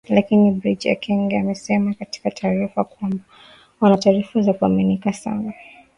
Lakini 0.09 0.51
Brig 0.51 0.85
Ekenge 0.87 1.39
amesema 1.39 1.93
katika 1.93 2.31
taarifa 2.31 2.83
kwamba 2.83 3.23
“wana 3.81 3.97
taarifa 3.97 4.41
za 4.41 4.53
kuaminika 4.53 5.13
sana 5.13 5.53